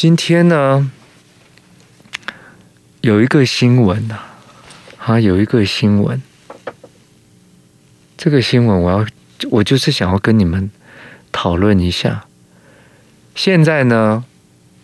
[0.00, 0.92] 今天呢，
[3.00, 4.20] 有一个新闻呐，
[5.04, 6.22] 啊，有一个新闻。
[8.16, 9.04] 这个新闻我要，
[9.50, 10.70] 我就是想要跟你们
[11.32, 12.26] 讨论一下。
[13.34, 14.24] 现在呢，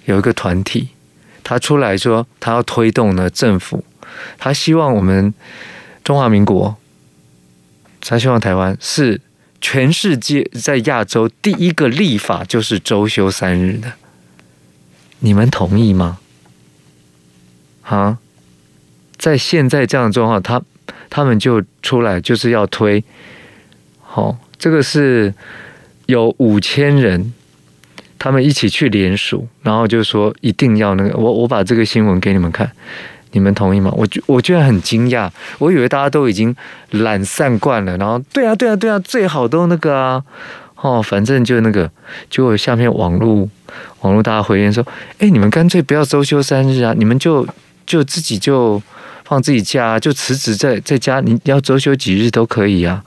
[0.06, 0.88] 有一个团体，
[1.44, 3.84] 他出来说，他要推动呢政府，
[4.36, 5.32] 他希望我们
[6.02, 6.76] 中华民国，
[8.00, 9.20] 他希望台湾是
[9.60, 13.92] 全世界在亚洲第一个立法就是周休三日的。
[15.24, 16.18] 你们同意吗？
[17.82, 18.18] 啊，
[19.16, 20.60] 在现在这样的状况，他
[21.08, 23.02] 他们就出来就是要推，
[24.02, 25.32] 好、这个是
[26.04, 27.32] 有五千人，
[28.18, 32.70] 他们一起去联署，然后就说一定要那个，我我把这个新闻给你们看，
[33.32, 33.90] 你们同意吗？
[33.96, 36.54] 我我居然很惊讶，我以为大家都已经
[36.90, 40.22] 懒散惯了，然后对啊对啊对啊，最好都那个啊。
[40.84, 41.90] 哦，反正就那个，
[42.28, 43.48] 就下面网络
[44.00, 47.48] 网络大家回应说，哎，你们干脆不要周休三日啊，你们就
[47.86, 48.82] 就自己就
[49.24, 53.02] 放自己假，就辞职在在家，你要周休几日都可以啊。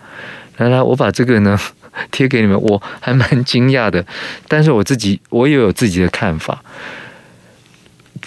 [0.57, 1.55] 来来，我把这个呢
[2.09, 4.03] 贴给你们，我还蛮惊讶的，
[4.47, 6.63] 但是我自己我也有自己的看法。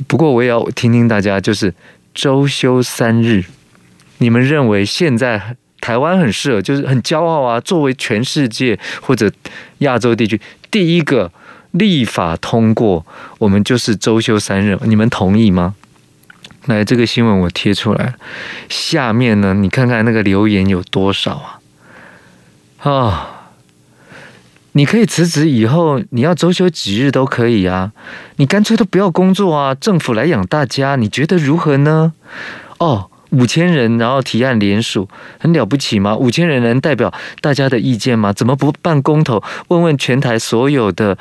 [0.06, 1.74] 不过我也要听听大家，就是
[2.14, 3.42] 周休三日，
[4.19, 5.56] 你们认为现在？
[5.81, 7.59] 台湾很适合，就是很骄傲啊！
[7.61, 9.31] 作为全世界或者
[9.78, 11.33] 亚洲地区第一个
[11.73, 13.05] 立法通过，
[13.39, 15.75] 我们就是周休三日，你们同意吗？
[16.67, 18.14] 来，这个新闻我贴出来，
[18.69, 21.61] 下面呢，你看看那个留言有多少
[22.78, 22.91] 啊？
[22.91, 23.53] 啊、
[24.73, 27.92] 你可以辞职以后，你要周休几日都可以啊，
[28.36, 32.12] 你干脆都不要工作啊，政府来养大家，你觉得如何呢？
[32.78, 33.11] 哦。
[33.31, 36.17] 五千人，然后提案联署，很了不起吗？
[36.17, 38.33] 五千人能代表大家的意见吗？
[38.33, 41.17] 怎么不办公投，问问全台所有的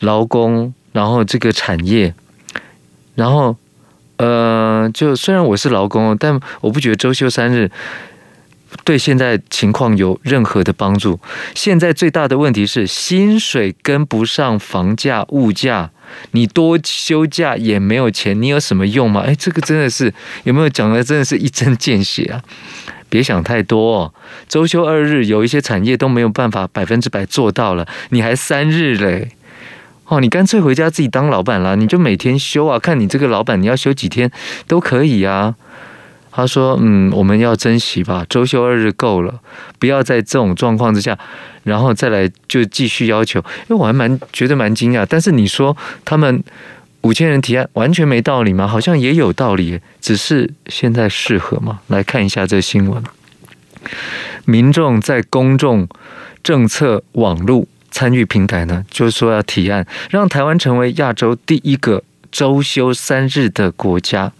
[0.00, 2.14] 劳工，然后这个产业，
[3.14, 3.56] 然后，
[4.18, 7.70] 呃，就虽然我是劳工，但我不觉得周休三日
[8.84, 11.18] 对现在情况有任何的帮助。
[11.54, 15.90] 现在最大的问题是薪水跟不上房价、物价。
[16.32, 19.22] 你多休假也没有钱，你有什么用吗？
[19.26, 20.12] 哎，这个真的是
[20.44, 21.02] 有没有讲的？
[21.02, 22.42] 真的是一针见血啊！
[23.08, 24.14] 别想太多哦，
[24.48, 29.30] 周休二日有一些产业都没有办法百分之百做到了，你还三日嘞？
[30.06, 34.30] 哦，你干脆回家自己当老板啦，你就每天休啊，看你这个老板你要休几天
[34.66, 35.54] 都可以啊。
[36.36, 39.40] 他说：“嗯，我们要珍惜吧，周休二日够了，
[39.78, 41.16] 不要在这种状况之下，
[41.62, 43.38] 然后再来就继续要求。
[43.38, 46.42] 因为我还蛮觉得蛮惊讶，但是你说他们
[47.02, 48.66] 五千人提案完全没道理吗？
[48.66, 51.78] 好像也有道理，只是现在适合吗？
[51.86, 53.00] 来看一下这新闻，
[54.44, 55.88] 民众在公众
[56.42, 62.02] 政策网络参与平台呢，就是说要提案，让台湾成为亚洲第一个
[62.32, 64.32] 周休三日的国家。”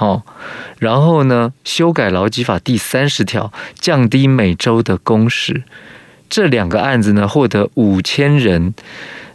[0.00, 0.22] 好，
[0.78, 5.62] 然后呢，修改劳基法第三十条，降低每周的工时。
[6.30, 8.72] 这两个案子呢，获得五千人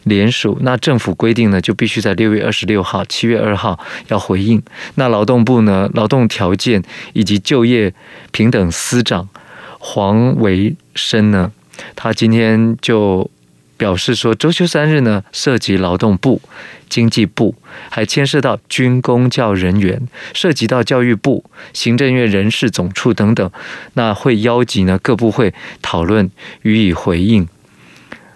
[0.05, 0.57] 联署。
[0.61, 4.59] 那政府规定呢，就必须在六月二十六号、七月二号要回应。
[4.95, 6.81] 那劳动部呢，劳动条件
[7.13, 7.93] 以及就业
[8.31, 9.29] 平等司长
[9.77, 11.51] 黄维生呢，
[11.95, 13.29] 他今天就。
[13.77, 16.41] 表示说，周休三日呢，涉及劳动部、
[16.89, 17.55] 经济部，
[17.89, 20.01] 还牵涉到军公教人员，
[20.33, 21.43] 涉及到教育部、
[21.73, 23.51] 行政院人事总处等等，
[23.93, 26.29] 那会邀集呢各部会讨论
[26.61, 27.47] 予以回应。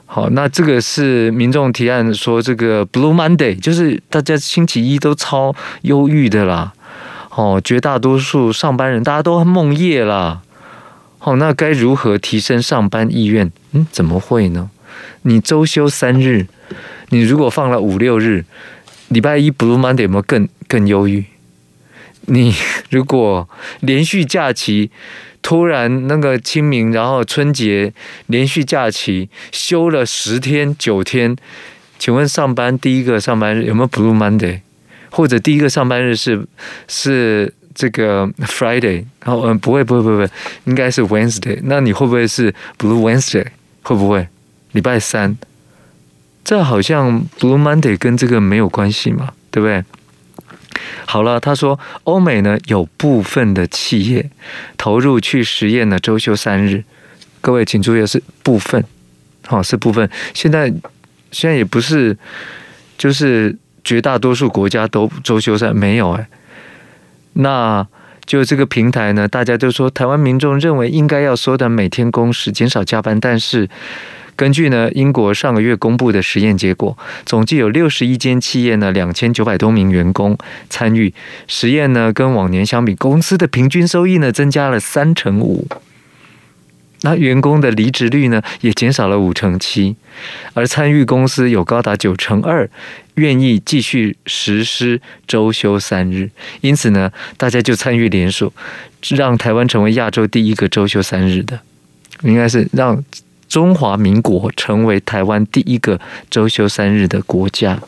[0.05, 6.73] 好，那这个是民众提案说，这个 Blue Monday 就是大家星期一都超忧郁的啦。
[7.29, 10.41] 哦，绝大多数上班人大家都梦夜啦。
[11.19, 13.51] 好，那该如何提升上班意愿？
[13.71, 14.71] 嗯，怎么会呢？
[15.23, 16.47] 你周休三日，
[17.09, 18.45] 你如果放了五六日，
[19.09, 21.25] 礼拜一 Blue Monday 有没有更更忧郁？
[22.25, 22.53] 你
[22.89, 23.49] 如果
[23.79, 24.91] 连续假期
[25.41, 27.91] 突然那个清明，然后春节
[28.27, 31.35] 连续假期休了十天九天，
[31.97, 34.59] 请问上班第一个上班日有没有 Blue Monday？
[35.09, 36.45] 或者第一个上班日是
[36.87, 39.05] 是这个 Friday？
[39.23, 40.29] 然后嗯，不会不会不会，
[40.65, 41.59] 应该是 Wednesday。
[41.63, 43.47] 那你会不会是 Blue Wednesday？
[43.81, 44.27] 会不会？
[44.71, 45.35] 礼拜三，
[46.43, 49.83] 这好像 Blue Monday 跟这个没有关系嘛，对不对？
[51.05, 54.29] 好了，他说欧美呢有部分的企业
[54.77, 56.83] 投入去实验呢周休三日，
[57.41, 58.83] 各位请注意是部分，
[59.45, 60.07] 好，是部分。
[60.33, 60.71] 现在
[61.31, 62.15] 现在也不是，
[62.97, 66.27] 就是绝大多数国家都周休三，没有哎。
[67.33, 67.85] 那
[68.25, 73.67] 就这个平台呢，大家都说台湾民众认为应该要缩短每天工时，减少加班，但是。
[74.39, 80.37] 根据呢英国上个月公布的实验结果，总计有六十一间企业呢，两千九百多名员工
[80.69, 81.13] 参与。
[81.45, 85.67] 实验呢，跟往年相比，公司的平均收益呢增加了三成五。
[87.01, 89.97] 那员工的离职率呢，也减少了五成七，
[90.53, 92.69] 而参与公司有高达九成二
[93.15, 96.29] 愿意继续实施周休三日，
[96.61, 98.53] 因此呢，大家就参与联署，
[99.09, 101.59] 让台湾成为亚洲第一个周休三日的，
[102.23, 103.03] 应该是让
[103.49, 105.99] 中华民国成为台湾第一个
[106.29, 107.79] 周休三日的国家，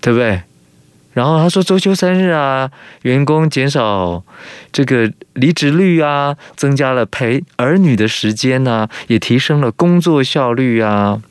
[0.00, 0.42] 对不对？
[1.14, 4.22] 然后他说周休三日啊，员工减少
[4.70, 11.22] 这个离职率啊，增加了陪儿女的时间呐、啊，也提升了工作效率啊。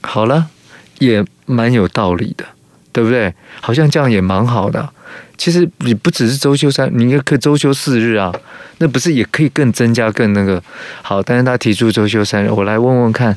[0.00, 0.48] 好了，
[1.00, 2.46] 也蛮有道理的，
[2.90, 3.34] 对不对？
[3.60, 4.88] 好像这样也蛮好的。
[5.36, 8.32] 其实你不只是周休三，你也可以周休四日啊，
[8.78, 10.62] 那不是也可以更增加更那个
[11.02, 11.22] 好？
[11.22, 13.36] 但是他提出周休三日，我来问问看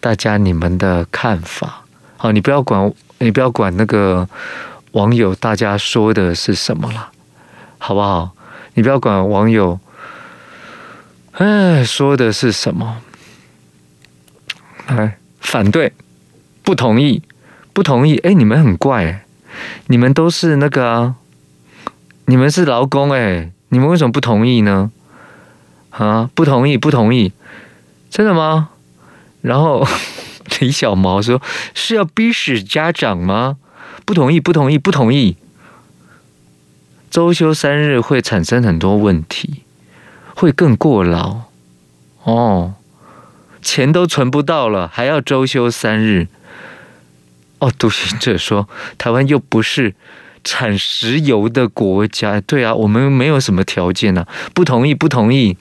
[0.00, 1.84] 大家你们的看法。
[2.16, 2.92] 好，你不要管。
[3.18, 4.28] 你不要管那个
[4.90, 7.10] 网友大家说的是什么了，
[7.78, 8.32] 好不好？
[8.74, 9.78] 你不要管网友，
[11.32, 12.98] 哎，说的是什么？
[14.86, 15.92] 哎，反对，
[16.64, 17.22] 不同意，
[17.72, 18.18] 不同意。
[18.18, 19.24] 哎，你们很怪，
[19.86, 21.14] 你们都是那个啊，
[22.26, 24.90] 你们是劳工哎，你们为什么不同意呢？
[25.90, 27.32] 啊，不同意，不同意，
[28.08, 28.70] 真的吗？
[29.42, 29.86] 然后。
[30.60, 31.40] 李小毛说
[31.74, 33.56] ：“是要逼死家长吗？
[34.04, 35.38] 不同意，不同意，不同意。
[37.10, 39.62] 周休三日会产生很多问题，
[40.34, 41.40] 会更过劳
[42.24, 42.74] 哦。
[43.62, 46.28] 钱都存不到了，还要周休三日。
[47.58, 48.68] 哦，独行者说，
[48.98, 49.94] 台湾又不是
[50.44, 54.28] 产石油的国家，对啊，我们没有什么条件啊。
[54.54, 55.56] 不同意，不同意。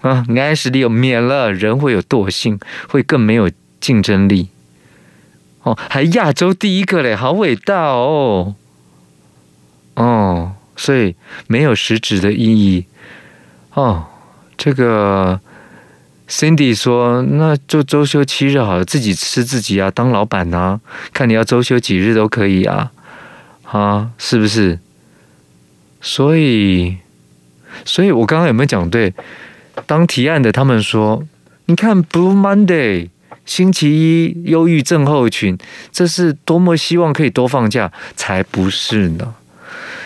[0.00, 2.58] 啊，你爱石油免了，人会有惰性，
[2.88, 3.50] 会更没有。”
[3.82, 4.46] 竞争力
[5.64, 8.54] 哦，还亚洲第一个嘞，好伟大哦！
[9.94, 11.16] 哦，所以
[11.48, 12.86] 没有实质的意义
[13.74, 14.04] 哦。
[14.56, 15.40] 这个
[16.28, 20.78] Cindy 说，那就周休七日好了，自己吃自己啊，当老板啊，
[21.12, 22.92] 看你要周休几日都可以啊，
[23.72, 24.78] 啊，是不是？
[26.00, 26.96] 所以，
[27.84, 29.12] 所以我刚刚有没有讲对？
[29.86, 31.26] 当提案的他们说，
[31.66, 33.08] 你看 Blue Monday。
[33.44, 35.58] 星期一忧郁症候群，
[35.90, 39.34] 这是多么希望可以多放假，才不是呢！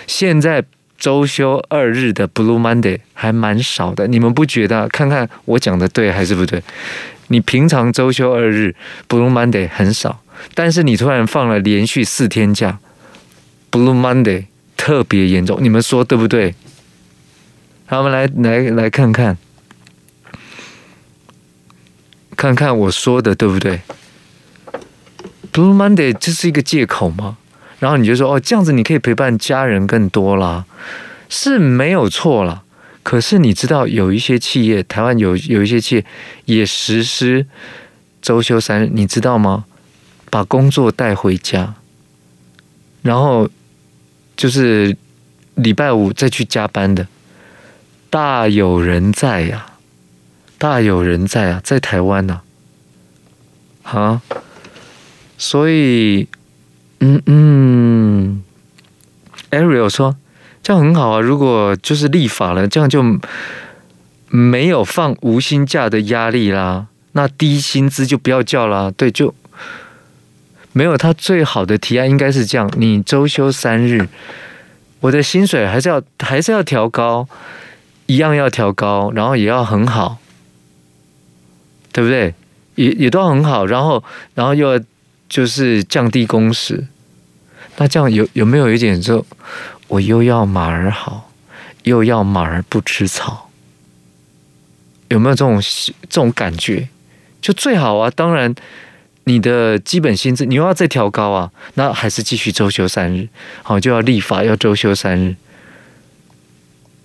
[0.07, 0.65] 现在
[0.97, 4.89] 周休二日的 Blue Monday 还蛮少的，你们不觉得？
[4.89, 6.63] 看看我讲的对还是不对？
[7.29, 8.75] 你平常周休二日
[9.07, 10.23] Blue Monday 很少，
[10.55, 12.79] 但是你突然放了连续四天假
[13.77, 14.47] ，Blue Monday
[14.77, 16.55] 特别严重，你们说对不对？
[17.87, 19.37] 好，我们来来来看看。
[22.37, 23.81] 看看我说的对不对
[25.53, 27.39] ？Blue Monday 这是一个借口吗？
[27.79, 30.65] 然后你就说哦，这样子你可以陪伴家人更多啦，
[31.29, 32.63] 是没有错啦。
[33.03, 36.05] 可是你知道有一些企业，台湾有有一些企业
[36.45, 37.47] 也实施
[38.21, 39.65] 周休三日，你知道吗？
[40.29, 41.75] 把工作带回家，
[43.03, 43.49] 然后
[44.37, 44.97] 就是
[45.55, 47.07] 礼拜五再去加班的，
[48.11, 49.67] 大有人在呀。
[50.59, 52.41] 大有人在啊，在台湾呢，
[53.83, 54.23] 啊，
[55.37, 56.29] 所以，
[57.01, 58.43] 嗯嗯
[59.51, 60.17] ，Ariel 说
[60.63, 63.05] 这样很好啊，如果就是立法了，这样就
[64.29, 69.35] 没有放无薪假的压力啦，那低薪资就不要叫啦，对，就
[70.77, 74.07] 没有他最好的提案应该是这样，你周休三日，
[75.01, 77.27] 我的薪水还是要还是要调高，
[78.05, 80.19] 一样要调高，然后也要很好。
[81.95, 82.35] 对不对？
[82.75, 84.05] 也也都很好，然后
[84.35, 84.85] 然后又要
[85.31, 86.87] 就是降低工时，
[87.79, 89.25] 那这样有有没有一点说，
[89.89, 91.33] 我又要马儿好，
[91.85, 93.49] 又要马儿不吃草，
[95.09, 95.59] 有没有这种
[96.03, 96.91] 这种感觉？
[97.41, 98.13] 就最好啊！
[98.15, 98.55] 当然，
[99.27, 103.29] 你的基本薪资你又要再调高啊，那还是继续周休三日，
[103.63, 105.37] 好，就要立法要周休三日，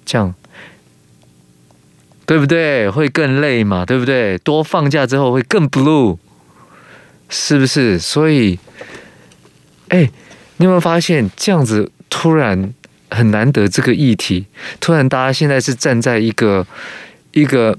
[0.06, 0.34] 这样。
[2.24, 2.90] 对不对？
[2.90, 3.86] 会更累嘛？
[3.86, 4.38] 对不对？
[4.38, 6.18] 多放假之后会更 blue，
[7.28, 8.00] 是不是？
[8.00, 8.58] 所以，
[9.90, 10.10] 哎，
[10.56, 12.74] 你有没有发现这样子突然
[13.10, 13.68] 很难得？
[13.68, 14.46] 这个议题
[14.80, 16.66] 突然大家现在是站在一个
[17.34, 17.78] 一个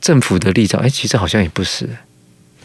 [0.00, 1.86] 政府的立场，哎，其实好像也不是，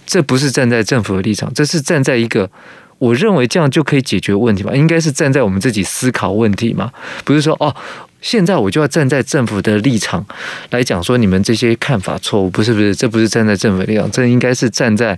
[0.08, 2.50] 这不是站在政府的立场，这是站在一个
[2.98, 4.74] 我认为这样就可以解决问题嘛？
[4.74, 6.92] 应该是站在我们自己思考问题嘛？
[7.24, 7.76] 不是说哦。
[8.20, 10.26] 现在我就要站在政府的立场
[10.72, 15.18] 来讲说，你们这些看法错误，不是不是，这不是站在政府的立场，这应该是站在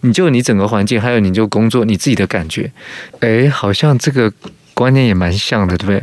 [0.00, 2.70] 你就你整个环境，还有你就工作你自己的感觉。
[3.20, 4.30] 哎，好像这个
[4.74, 6.02] 观念也蛮像的，对不对？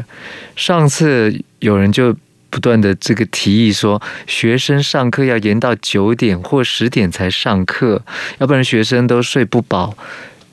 [0.55, 2.15] 上次有人就
[2.51, 8.03] 不断的这个提议说，学生上课要延到九点或十点才上课，
[8.38, 9.98] 要不然学生都睡不饱。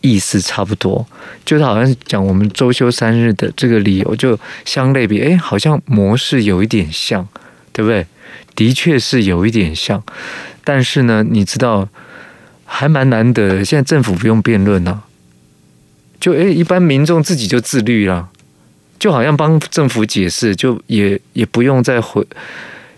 [0.00, 1.04] 意思差不多，
[1.44, 7.26] 就是好像讲我们周休三日的这个理由，就相类比，哎，好像模式有一点像，
[7.72, 8.06] 对不对？
[8.54, 10.00] 的确是有一点像，
[10.62, 11.88] 但是呢，你知道
[12.64, 13.64] 还蛮难得。
[13.64, 15.02] 现在政府不用辩论了，
[16.20, 18.28] 就哎，一般民众自己就自律了，
[18.98, 22.26] 就好像帮政府解释，就也也不用再回，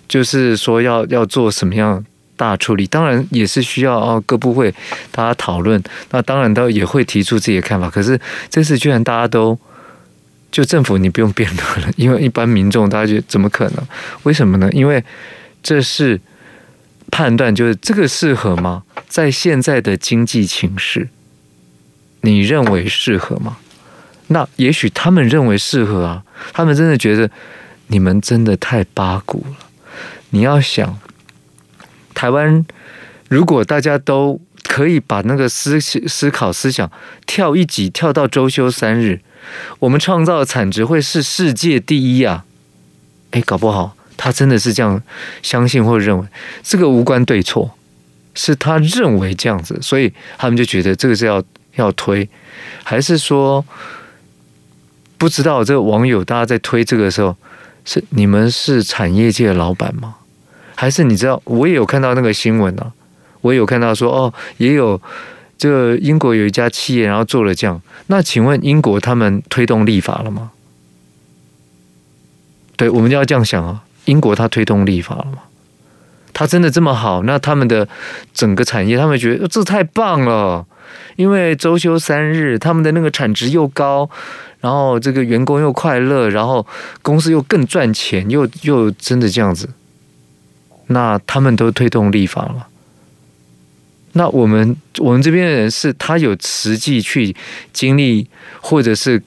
[0.08, 2.04] 就是说要要做什么样。
[2.36, 4.74] 大处理当然也是需要哦，各部会
[5.12, 5.78] 大家讨论，
[6.10, 7.90] 那当然都也会提出自己的看法。
[7.90, 9.58] 可是这次居然大家都
[10.50, 13.86] 就政府你不用辩论了，因为一般民众大家觉得怎么可能？
[14.22, 14.70] 为什么呢？
[14.72, 15.04] 因为
[15.62, 16.18] 这是
[17.10, 18.84] 判断，就是这个适合吗？
[19.06, 21.10] 在现在的经济情势，
[22.22, 23.58] 你认为适合吗？
[24.30, 27.30] 那也许他们认为适合啊，他们真的觉得
[27.86, 29.56] 你们真的太八股了。
[30.30, 30.98] 你要想。
[32.12, 32.66] 台湾，
[33.28, 36.90] 如果大家都可以把那个思思考思想
[37.24, 39.20] 跳一级跳到周休三日，
[39.78, 42.44] 我们创造的产值会是世界第一啊！
[43.30, 45.02] 哎，搞不好他真的是这样
[45.40, 46.26] 相信或认为，
[46.62, 47.70] 这个无关对错，
[48.34, 51.42] 是他认为这样子，所以他们就觉得这个是要
[51.76, 52.28] 要推，
[52.84, 53.64] 还是说
[55.20, 57.36] 不知道这个网友大家在推这个的时候，
[57.84, 60.14] 是你们是产业界的老板吗？
[60.74, 62.90] 还是你知道，我也有看到那个新闻啊，
[63.42, 64.98] 我有看到说哦，也有
[65.58, 67.82] 这英国有一家企业，然后做了这样。
[68.06, 70.52] 那请问英国他们推动立法了吗？
[72.76, 75.40] 对，我们就要这样想啊，英国他推动立法了吗？
[76.32, 77.22] 他真的这么好？
[77.24, 77.86] 那他们的
[78.32, 80.64] 整个产业，他们觉得这太棒了，
[81.16, 84.08] 因为周休三日，他们的那个产值又高，
[84.60, 86.66] 然后这个员工又快乐，然后
[87.02, 89.70] 公司又更赚钱，又又真的这样子。
[90.88, 92.66] 那他们都推动立法了，
[94.14, 97.36] 那我们我们这边的人是，他有实际去
[97.72, 98.26] 经历，
[98.60, 99.22] 或者是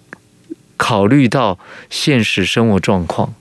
[0.76, 1.58] 考虑到
[1.90, 3.34] 现实生活状况，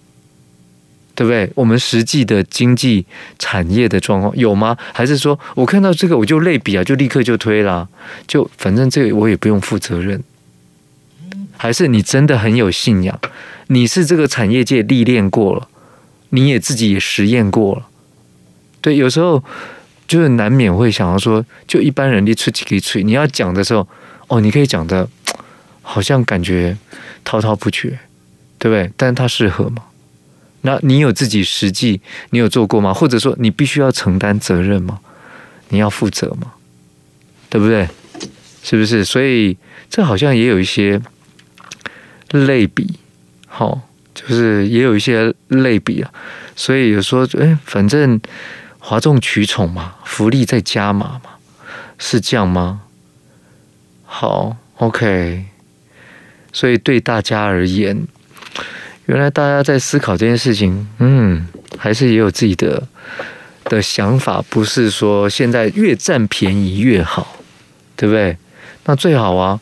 [1.17, 1.51] 对不对？
[1.57, 3.05] 我们实际的经济
[3.41, 4.79] 产业的状况有吗？
[4.93, 7.89] 还是说我看到这个我就类比啊，就立刻就推啦，
[8.29, 10.23] 就反正这个我也不用负责任？
[11.63, 13.17] 还是你真的很有信仰？
[13.69, 15.69] 你是这个产业界历练过了，
[16.31, 17.87] 你也自己也实验过了。
[18.81, 19.41] 对，有时候
[20.09, 23.87] 就是难免会想要说，就一般人你出几个嘴，你要讲的时候，
[24.27, 25.09] 哦，你可以讲的，
[25.83, 26.77] 好像感觉
[27.23, 27.97] 滔滔不绝，
[28.59, 28.91] 对不对？
[28.97, 29.85] 但是它适合吗？
[30.63, 32.01] 那你有自己实际，
[32.31, 32.93] 你有做过吗？
[32.93, 34.99] 或者说你必须要承担责任吗？
[35.69, 36.55] 你要负责吗？
[37.49, 37.89] 对不对？
[38.65, 39.05] 是不是？
[39.05, 39.57] 所以
[39.89, 41.01] 这好像也有一些
[42.33, 42.99] 类比，
[43.47, 43.81] 好，
[44.15, 46.11] 就是也有一些类比啊。
[46.57, 48.21] 所以有时候，哎，反正。
[48.85, 51.31] 哗众取宠嘛，福利再加码嘛，
[51.99, 52.81] 是这样吗？
[54.05, 55.45] 好，OK。
[56.53, 58.05] 所以对大家而言，
[59.07, 61.47] 原来大家在思考这件事情，嗯，
[61.79, 62.83] 还是也有自己的
[63.67, 67.37] 的想法，不是说现在越占便宜越好，
[67.95, 68.37] 对不对？
[68.87, 69.61] 那最好啊，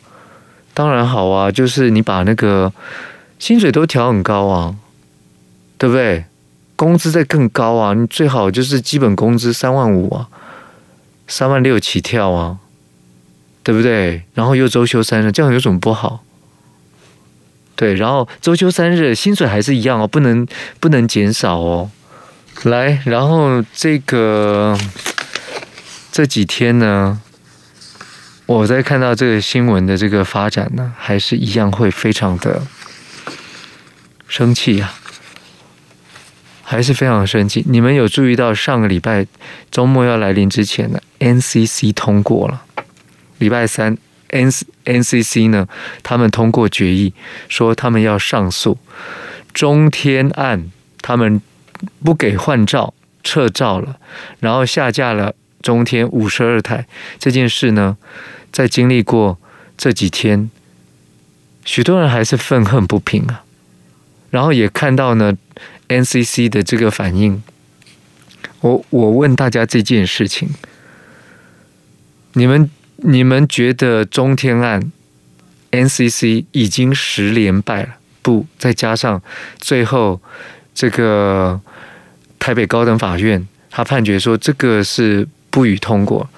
[0.73, 2.71] 当然好啊，就是你把那个
[3.39, 4.75] 薪水都调很高啊，
[5.77, 6.25] 对不对？
[6.75, 7.93] 工资再更高啊！
[7.93, 10.27] 你最好就是基本工资三万五啊，
[11.27, 12.57] 三万六起跳啊，
[13.61, 14.23] 对不对？
[14.33, 16.23] 然后又周休三日，这样有什么不好？
[17.75, 20.47] 对，然后周休三日薪水还是一样哦，不能
[20.79, 21.91] 不能减少哦。
[22.63, 24.75] 来，然后这个
[26.11, 27.21] 这几天呢，
[28.45, 32.61] 我在看到这个新闻的这个发展呢，还是一样会非常的
[34.27, 34.93] 生气呀。
[36.63, 37.65] 还是非常生气。
[37.67, 39.27] 你们有注意到上个礼拜
[39.69, 42.63] 周末要来临之前呢，NCC 通过了。
[43.39, 43.97] 礼拜三
[44.29, 44.49] ，N
[44.85, 45.67] NCC 呢，
[46.01, 47.13] 他们通过决议，
[47.49, 48.77] 说他们要上诉
[49.53, 50.71] 中天案，
[51.01, 51.41] 他们
[52.05, 53.97] 不给换照，撤照了，
[54.39, 56.85] 然后下架了中天五十二台。
[57.19, 57.97] 这件事呢，
[58.51, 59.39] 在经历过
[59.77, 60.49] 这几天，
[61.65, 63.43] 许多人还是愤恨不平啊。
[64.29, 65.37] 然后也看到呢。
[65.91, 67.43] NCC 的这个反应，
[68.61, 70.47] 我我问大家这件事情，
[72.31, 74.89] 你们你们觉得中天案
[75.71, 77.89] NCC 已经十连败了，
[78.21, 79.21] 不，再加上
[79.57, 80.21] 最后
[80.73, 81.59] 这个
[82.39, 86.29] 台北高等法院，他判决说这个是不予通过。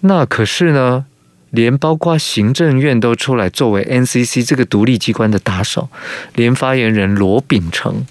[0.00, 1.04] 那可是呢，
[1.50, 5.88] 连包括行政院都出来作为 NCC 这个独立机关的打手，
[6.34, 8.04] 连发言人罗秉成，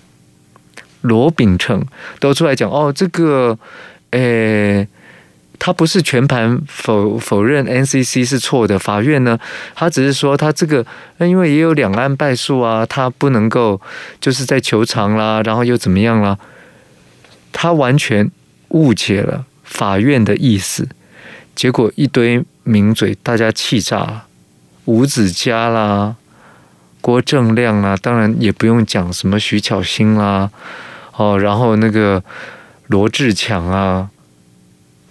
[1.02, 1.86] 罗秉成
[2.20, 3.58] 都出来讲哦，这个，
[4.12, 4.88] 诶。
[5.60, 9.40] 他不是全盘否否认 NCC 是错的，法院呢，
[9.74, 10.86] 他只是说他这个，
[11.20, 13.80] 因为也有两案败诉啊，他不能够
[14.20, 16.38] 就是在求偿啦，然后又怎么样啦？
[17.54, 18.30] 他完全
[18.70, 20.88] 误解了法院的意思，
[21.56, 24.26] 结果一堆名嘴，大家气炸，
[24.86, 26.16] 吴子嘉啦，
[27.02, 30.52] 郭正亮啦，当然也不用讲什么徐巧芯啦，
[31.18, 32.24] 哦，然后那个
[32.86, 34.12] 罗志强啊。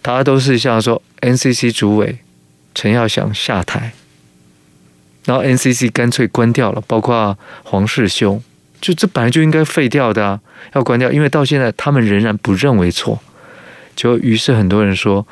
[0.01, 2.19] 大家都是像说 NCC 主委
[2.75, 3.93] 陈耀祥下台，
[5.25, 8.43] 然后 NCC 干脆关掉了，包括黄世修，
[8.81, 10.41] 就这本来就应该废掉的啊，
[10.75, 13.21] 要关掉，因为到现在他们仍然不认为错，
[13.95, 15.27] 就于是很多人说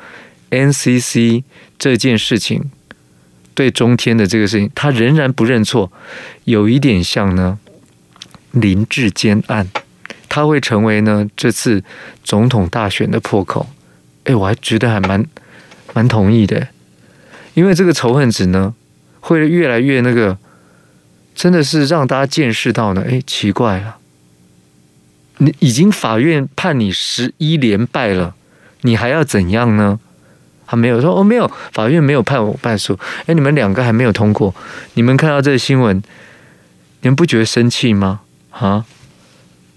[0.49, 1.43] NCC
[1.79, 2.71] 这件事情
[3.53, 5.91] 对中天的这个事情，他仍然不认错，
[6.45, 7.59] 有一点像呢
[8.51, 9.69] 林志坚案，
[10.29, 11.83] 他会成为呢这次
[12.23, 13.69] 总统大选的破口。
[14.25, 15.25] 哎，我还觉得还蛮
[15.93, 16.67] 蛮同意的，
[17.53, 18.73] 因为这个仇恨值呢，
[19.19, 20.37] 会越来越那个，
[21.33, 23.03] 真的是让大家见识到呢。
[23.09, 23.97] 哎，奇怪了，
[25.39, 28.35] 你已经法院判你十一连败了，
[28.81, 29.99] 你还要怎样呢？
[30.65, 32.97] 他没有说哦，没有，法院没有判我败诉。
[33.25, 34.53] 哎，你们两个还没有通过，
[34.93, 36.01] 你们看到这个新闻，
[37.01, 38.21] 你们不觉得生气吗？
[38.51, 38.85] 啊，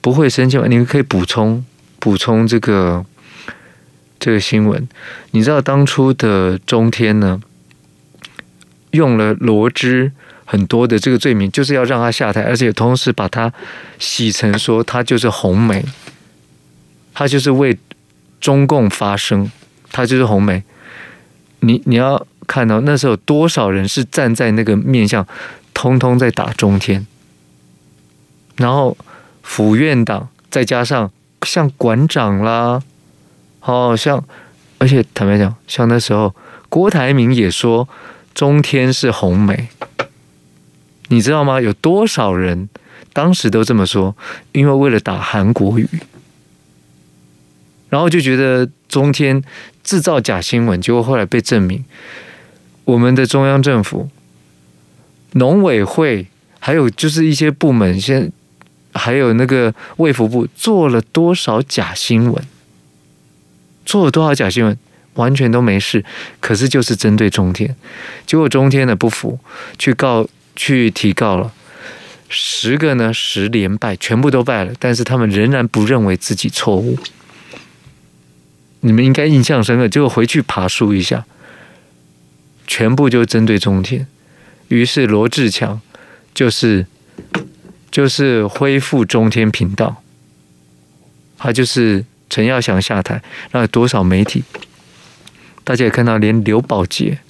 [0.01, 0.67] 不会生气吗？
[0.69, 1.65] 你们可以补充
[1.99, 3.05] 补充这个。
[4.21, 4.89] 这个新闻，
[5.33, 7.39] 你知道当初的中天呢，
[8.93, 10.13] 用了罗织
[10.47, 13.53] 很多的这个罪名，就是要让他下台，而且同时把他
[13.99, 15.85] 洗成说他就是红梅，
[17.13, 17.77] 他就是为
[18.45, 19.51] 中共发声，
[19.91, 20.63] 他就是红梅。
[21.61, 25.27] 你你要看到那时候多少人是站在那个面向，
[25.73, 27.07] 通通在打中天，
[28.57, 28.95] 然后
[29.43, 31.11] 府院党再加上
[31.47, 32.83] 像馆长啦。
[33.63, 34.23] 哦，像，
[34.77, 36.35] 而且坦白讲，像那时候
[36.69, 37.89] 郭台铭也说
[38.35, 39.69] 中天是红梅，
[41.09, 41.63] 你知道吗？
[41.63, 42.69] 有多少人
[43.15, 44.15] 当时都这么说？
[44.53, 45.89] 因为为了打韩国瑜，
[47.95, 49.41] 然后就觉得中天
[49.85, 51.85] 制造假新闻，结果后来被证明，
[52.85, 54.11] 我们的中央政府、
[55.35, 56.27] 农委会，
[56.59, 58.33] 还有就是一些部门，先
[58.95, 62.45] 还有那个卫福部做了多少假新闻。
[63.87, 64.77] 做了多少假新闻，
[65.13, 66.05] 完全都没事，
[66.41, 67.77] 可是就是针对中天，
[68.27, 69.39] 结果中天呢不服，
[69.79, 71.53] 去告去提告了，
[72.29, 76.99] 十个呢十连败，全部都败了，但是他们仍然不认为自己错误。
[78.85, 81.27] 你们应该印象深刻，结果回去爬梳一下，
[82.67, 84.07] 全部就针对中天，
[84.69, 85.81] 于是罗志强
[86.33, 86.87] 就是
[87.91, 90.03] 就是恢复中天频道，
[91.37, 92.05] 他就是。
[92.31, 94.43] 陈耀祥下台，那多少媒体？
[95.63, 97.21] 大家也看到，连刘宝杰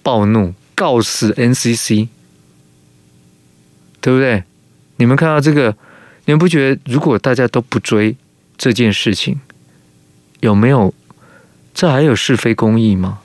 [0.00, 2.06] 暴怒告死 NCC，
[4.00, 4.44] 对不对？
[4.96, 5.76] 你们看到这个，
[6.26, 8.14] 你们不觉得如果大家都不追
[8.56, 9.40] 这件事情，
[10.42, 10.92] 有没有？
[11.72, 13.20] 这还有是非公义吗？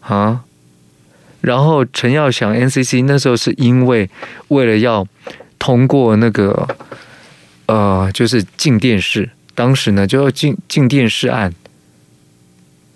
[0.00, 0.44] 啊？
[1.42, 4.08] 然后陈耀祥 NCC 那时候是因为
[4.48, 5.06] 为了要
[5.58, 6.66] 通过那个。
[7.66, 11.50] 呃，就是镜电视，当时呢就要镜镜电视案，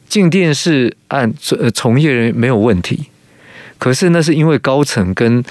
[0.07, 3.07] 镜电视案从从业人员没有问题，
[3.79, 5.43] 可是那是因为高层跟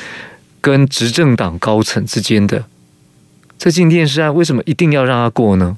[0.62, 2.65] 跟执政党高层之间的
[3.58, 5.76] 这镜电视案，为什么一定要让他过呢？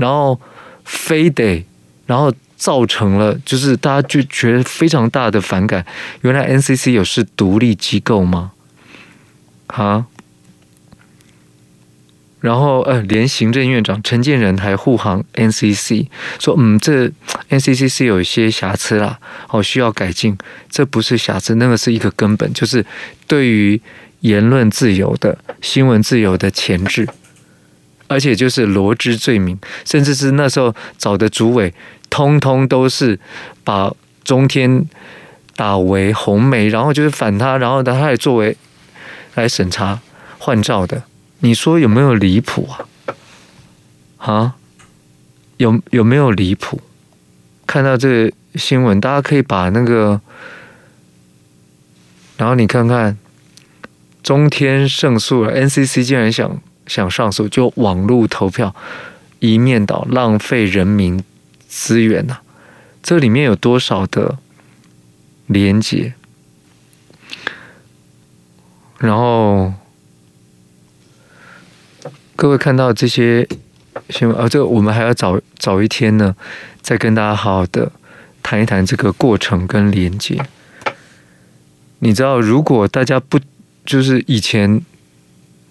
[0.00, 0.40] 然后
[0.84, 1.64] 非得，
[2.06, 5.84] 然后造成了就是大家就觉得非常大的反感。
[6.22, 8.52] 原来 NCC 有是独立机构吗？
[9.68, 10.06] 啊？
[12.40, 16.06] 然后，呃，连行政院长陈建仁还护航 NCC，
[16.38, 17.12] 说，嗯，这
[17.50, 19.18] NCC 是有一些瑕疵啦，
[19.50, 20.38] 哦，需要改进。
[20.70, 22.86] 这不是瑕疵，那个是一个根本，就是
[23.26, 23.78] 对于
[24.20, 27.06] 言论自由的、新闻自由的钳制，
[28.10, 31.72] 而且就是罗织罪名，甚至是那时候找的主委，
[32.10, 33.20] 通通都是
[33.62, 33.94] 把
[34.24, 34.84] 中天
[35.54, 38.56] 打为红媒，然后就是反他，然后他还作为
[39.36, 40.00] 来审查
[40.38, 41.04] 换照的。
[41.38, 43.14] 你说有没有离谱啊？
[44.16, 44.54] 啊，
[45.58, 46.80] 有有没有离谱？
[47.64, 50.20] 看到这个新闻，大家可以把那个，
[52.36, 53.16] 然后你看看
[54.20, 58.74] 中天胜诉了，NCC 竟然想想上诉，就网络投票，
[59.38, 61.22] 一面倒，浪费人民
[61.68, 62.38] 资源呐、
[63.00, 64.38] 这里面有多少的
[65.46, 66.14] 连接？
[68.98, 69.72] 然后
[72.34, 73.46] 各位看到这些
[74.08, 76.34] 新闻啊，这个我们还要找找一天呢，
[76.82, 77.92] 再跟大家好好的
[78.42, 80.44] 谈一谈这个过程跟连接。
[82.00, 83.38] 你知道，如果大家不
[83.86, 84.82] 就是以前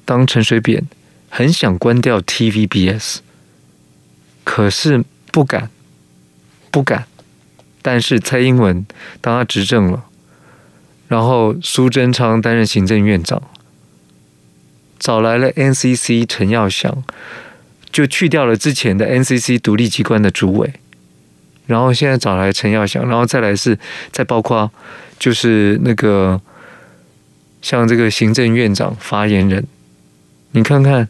[0.06, 0.88] 当陈水扁
[1.30, 3.18] 很想关掉 TVBS，
[4.44, 5.70] 可是不敢，
[6.70, 7.06] 不敢。
[7.82, 8.86] 但是蔡英文
[9.22, 10.06] 当他执政了，
[11.08, 13.42] 然后苏贞昌担任行政院长，
[15.00, 17.04] 找来了 NCC 陈耀祥，
[17.92, 20.74] 就去掉了之前的 NCC 独立机关的主委，
[21.68, 23.80] 然后现在找来陈耀祥，然后再来是
[24.12, 24.72] 再包括。
[25.20, 26.40] 就是那个
[27.62, 29.68] 像这个行政院长发言人，
[30.52, 31.10] 你看看，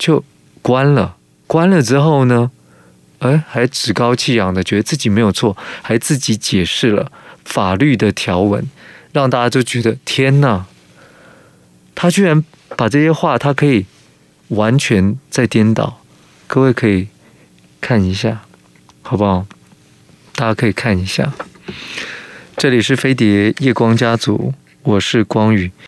[0.00, 0.24] 就
[0.62, 2.50] 关了，关了之后呢，
[3.18, 7.12] 哎，还趾高气扬的觉得自己没有错，还自己解释了
[7.44, 8.66] 法律的条文，
[9.12, 10.64] 让大家都觉得天哪，
[11.94, 12.42] 他居然
[12.78, 13.84] 把这些话，他可以
[14.48, 16.00] 完全再颠倒，
[16.46, 17.08] 各位可以
[17.78, 18.40] 看一下，
[19.02, 19.46] 好不好？
[20.34, 21.30] 大家可以看一下。
[22.56, 25.70] 这里是飞碟夜光家族，我是光宇。